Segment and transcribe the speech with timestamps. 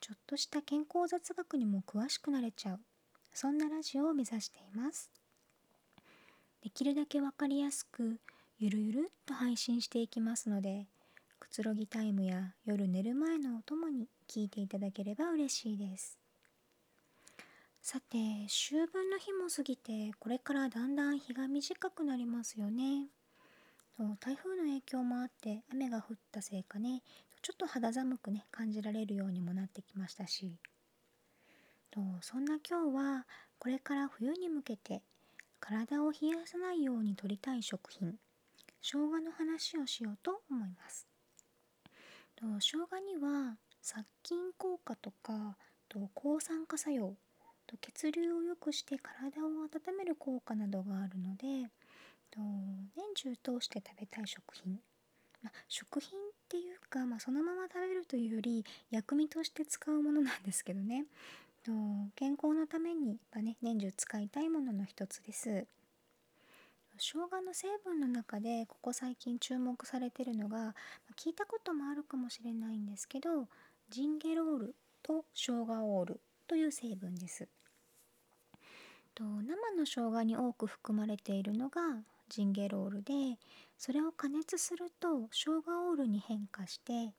[0.00, 2.80] ちょっとした健康雑学にも詳しくなれちゃう。
[3.32, 5.10] そんなラジオを目指しています。
[6.62, 8.18] できるだけわかりやすく
[8.58, 10.86] ゆるゆるっと配信していきますので
[11.38, 16.18] くつろぎタイムや夜寝る前のお供に聞いていただければ嬉しいです。
[17.82, 23.08] さて秋分の日も過ぎてこれからだんだん日が短くなりますよね。
[24.20, 27.02] 台風の影響もあって雨が降ったせいかね
[27.42, 30.58] ちょっと肌寒くね感じられるようにもなってきましたし。
[31.90, 33.26] とそんな今日は
[33.58, 35.02] これから冬に向けて
[35.58, 38.14] 体を冷やさないように摂りたい食品
[38.80, 41.06] 生姜の話をしようと思います。
[42.36, 45.56] と生姜には殺菌効果とか
[45.88, 47.16] と抗酸化作用
[47.66, 51.68] と血流を良くして体を温める効果などがあるので
[52.30, 52.40] と
[52.96, 54.78] 年中通して食べたい食品。
[55.42, 61.06] ま、食品っていうか、まあ、そのまま食べるというより薬味として使うものなんですけどね。
[61.62, 61.72] と
[62.16, 65.66] 健康のためにやっぱ、ね、年中使いたいものの一つです。
[67.02, 70.74] 生姜の成分の中でここ最近注目されてるのが、
[71.16, 73.48] 聞いたこともあるかもしれないんですけど
[73.88, 77.48] ジンゲロールと生姜オールという成分です。
[79.14, 81.80] と生の生姜に多く含まれているのが
[82.30, 83.12] ジンゲロールで
[83.76, 87.12] それを加熱すると生姜オールに変化して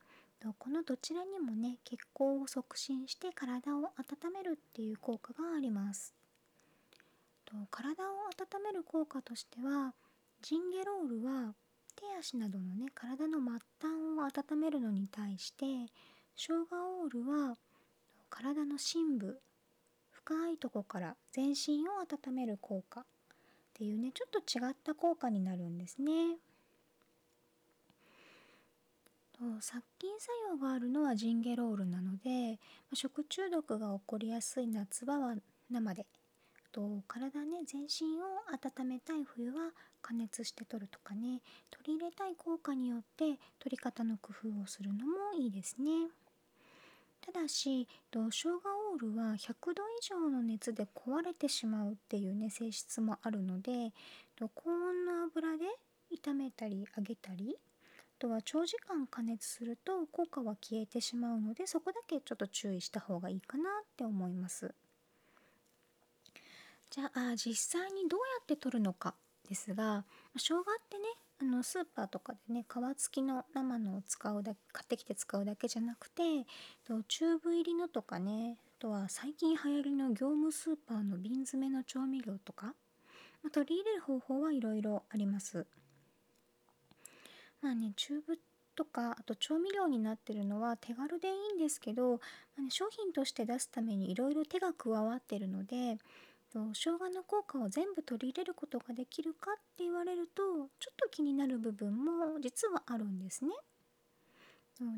[0.57, 6.15] このどちらにもね血行を促進して体を温めるっていう効果があります。
[7.69, 9.93] 体を温める効果としては
[10.41, 11.53] ジンゲロールは
[11.95, 15.65] 手足などのね体の末端を温めるのに対して
[16.35, 17.57] 生姜オールは
[18.29, 19.41] 体の深部
[20.11, 23.05] 深いとこから全身を温める効果。
[23.81, 26.37] っていうねちょっと違った効果になるんですね。
[29.59, 32.59] 殺菌作用があるのはジンゲロールなので
[32.93, 35.33] 食中毒が起こりやすい夏場は
[35.71, 36.05] 生で
[36.71, 39.71] と体ね全身を温めたい冬は
[40.03, 46.11] 加熱して取るとかね取り入れたい効果によって取り方の工夫をするのもいいですね
[47.25, 48.49] ただし生姜
[48.93, 53.93] オールは100度以上の熱で壊れてしまうっていうね性質もあるので
[54.55, 55.65] 高温の油で
[56.11, 64.73] 炒めたり揚げたりあとは長時間加熱すると効果は消えてしまうのでそこだけちょっと注意した方がいいかなって思います。
[66.91, 69.15] じゃあ実際にどうやって取るのか
[69.47, 70.03] ですが
[70.35, 71.03] 生姜ってね
[71.41, 76.21] あのスーパーとかでね皮付きの生のを使うだ買ってきて使うだけじゃなくて
[76.85, 85.65] とチューブ入りのとかねあとは最近流行りの業務スーパーの瓶詰めの調味料とか、まあ、取り入れる方法はいろいろあります。
[87.59, 88.39] まあねチューブ
[88.75, 92.17] とかあと調味料になってるのは手軽でいいんですけど、ま
[92.59, 95.97] あね、商品として出すためにいろいろ手が加わってるので
[96.53, 100.41] 生姜の効果を全部取り入れることができるかって言われると
[100.79, 103.51] ちょっと気になる部分も実はあるんですね。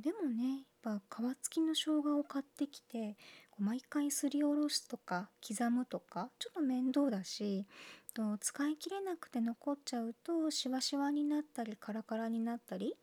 [0.01, 3.17] でもねやっぱ皮付きの生姜を買ってきて
[3.59, 7.65] 毎回すりおろすとか刻むとかちょっと面倒だし
[8.13, 12.95] と使い切れなくて残っちゃうとシワシワになったりカラカラになったり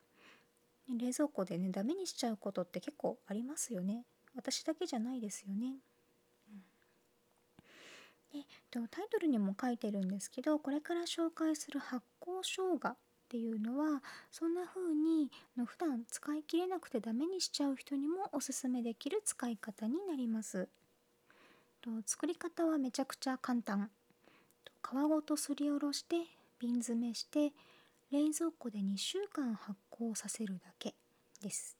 [0.89, 5.75] 冷蔵庫でねダメにしちゃうことって結構ありますよね私だけじゃないですよね、
[8.35, 12.97] うん、でタイトルにも書いてるんですけどこれから紹介する発酵生姜っ
[13.29, 20.69] ていうのはそんな風にの普段使い切れなくてダメにしちゃう人にもおすすめできる使い方になります。
[21.81, 23.89] と作り方はめちゃくちゃ簡単。
[24.83, 26.17] 皮ごとすりおろして
[26.59, 27.53] 瓶詰めして
[28.11, 30.95] 冷蔵庫で2週間発酵させるだけ
[31.41, 31.77] です。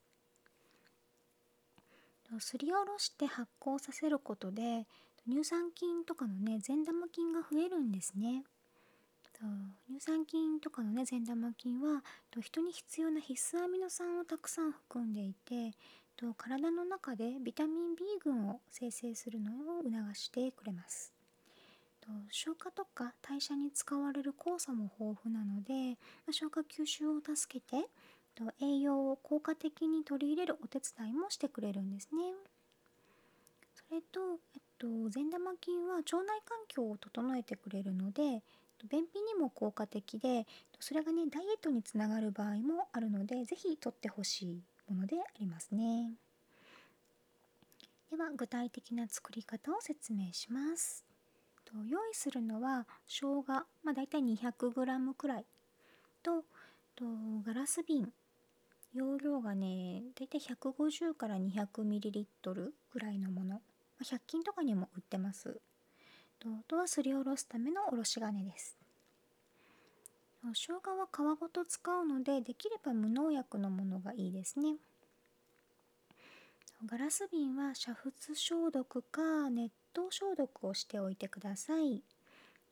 [2.39, 4.87] すりおろして発酵させることで
[5.29, 8.45] 乳酸菌とかのね善玉菌が増えるんですね。
[9.89, 12.03] 乳酸菌とかのね善玉菌は
[12.41, 15.73] 人に必要な必須アミノ酸をたくさん含んでいて
[16.37, 21.15] 体の中でビタミン B 群を生成するのを促してくれます。
[22.31, 25.97] 消化とか代謝に使われる酵素も豊富なので、
[26.31, 27.89] 消化吸収を助けて
[28.61, 32.50] 栄養を効果的に取り入れるお手伝いもしてくれるんですね。
[34.01, 38.43] と、えっと、善玉菌は腸内環境を整えてくれるので
[38.89, 40.47] 便秘にも効果的で
[40.79, 46.13] それがねダイエットにつながる場合もあるので是非とってほしいものでありますね。
[48.11, 51.05] では具体的な作り方を説明します。
[51.87, 53.45] 用意するのは生姜、
[53.85, 55.45] まあ、大体 200g くらい
[56.23, 56.45] と
[56.97, 57.05] と
[57.47, 58.13] ガラス瓶。
[58.93, 63.61] 容量がね大体150から 200ml ぐらいのもの。
[64.05, 65.61] 100均とかにも売ってます。
[66.39, 68.77] とあとはすりおろすためのおろし金です。
[70.43, 74.77] 生姜は皮ごと使うのでできれば無農薬のものがいいですね。
[76.87, 81.91] ガラス瓶は煮沸消毒か熱湯消毒をしておいてください。
[81.91, 82.03] 煮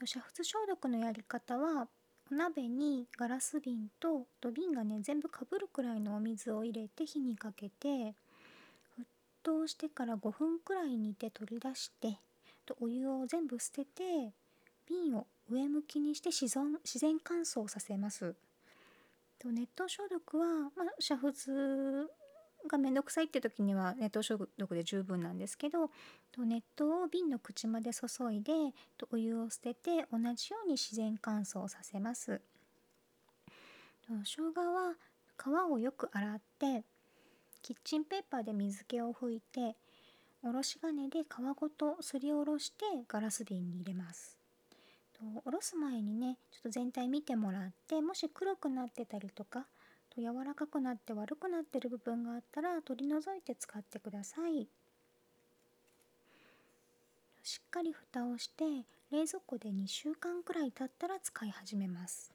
[0.00, 1.88] 沸消毒のやり方は
[2.30, 8.14] お鍋にガラス瓶と瓶がね全部かぶるくらいのお水を入れて火にかけて
[9.48, 12.18] 沸騰してから5分くらい煮て取り出して
[12.66, 14.34] とお湯を全部捨てて
[14.86, 18.34] 瓶を上向きにして自然自然乾燥させます。
[19.38, 22.06] と熱湯消毒は、まあ、煮沸
[22.68, 25.90] がめんどくさいって時には熱湯消毒で十分なんですけど
[26.36, 28.52] 熱湯を瓶の口まで注いで
[29.10, 32.40] お湯を捨てて同じように自然乾燥させます。
[34.08, 34.94] 生姜は
[35.36, 36.82] 皮をよく洗って
[37.68, 39.76] キッチンペーパーで水気を拭いて
[40.42, 41.24] おろし金で皮
[41.54, 44.38] ごとすりおろしてガラス瓶に入れます。
[45.44, 49.66] おろす前にねちょっと全体見てもらってもし黒くなってたりとか
[50.08, 54.66] と柔らかくなって悪くなってる部分があったら取り除いて使ってください
[57.42, 58.64] しっかり蓋をして
[59.10, 62.32] 冷蔵庫で2週間くらい経ったら使い始めます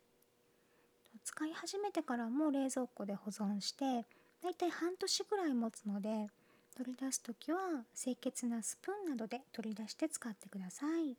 [1.23, 4.05] 使い始めてからも冷蔵庫で保存して
[4.43, 6.27] だいたい半年ぐらい持つので
[6.75, 11.15] 取り出す時は清潔なスプーンなどで取り出して使ってください。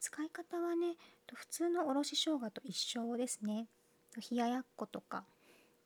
[0.00, 0.94] 使い方はね
[1.32, 3.66] 普通のおろし生姜と一緒ですね。
[4.30, 5.24] 冷ややっことかあ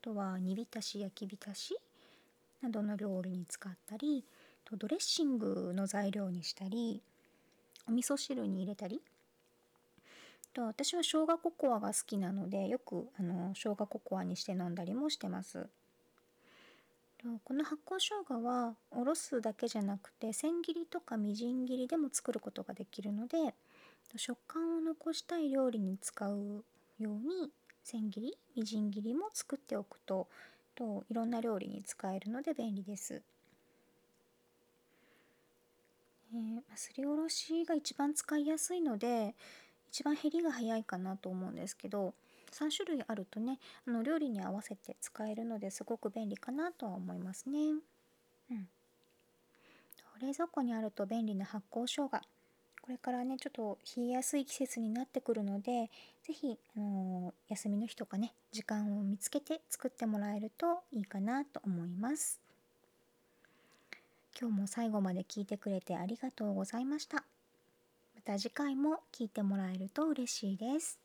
[0.00, 1.76] とは煮浸し焼き浸し
[2.62, 4.24] などの料理に使ったり
[4.72, 7.02] ドレッシングの材料にしたり
[7.86, 9.02] お味噌汁に入れたり
[10.54, 15.66] と私は生姜ココアが好きなのでよくあの生姜ココアにして飲んだりもしてます
[17.44, 23.54] この発酵生姜はおろすだけじゃなくて千切りとかみじん切りでも作ることができるので
[24.16, 26.64] 食感を残したい料理に使う
[26.98, 27.50] ように
[27.82, 30.28] 千切りみじん切りも作っておくと
[30.74, 33.22] といろんな料理に使えるので便利です。
[36.32, 39.36] えー、すりおろしが一番使いやすいので
[39.94, 42.14] 一番減りが早いかなと思うんですけど
[42.50, 47.58] 3種類あるとねあの料理に合わせて使えるのですごく便利かなとは思いますね。
[48.50, 48.66] うん、
[50.20, 52.18] 冷蔵庫にあると便利な発酵生姜こ
[52.88, 55.88] れからねちょっと冷えやすい季節になってくるので
[56.24, 62.40] 是非、あのー、休みの日とかね時間を見つけて作ってもらえるといいかなと思います。
[64.36, 67.24] 今日も最後まで聞いてくれてありがとうございました。
[68.26, 71.03] また次回も聞いてもらえると嬉しいです。